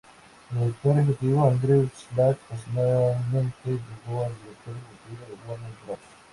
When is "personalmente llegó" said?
2.49-4.23